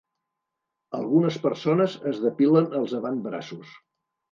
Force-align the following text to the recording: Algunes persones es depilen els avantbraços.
Algunes 0.99 1.37
persones 1.43 1.99
es 2.13 2.23
depilen 2.25 2.73
els 2.83 2.99
avantbraços. 3.03 3.79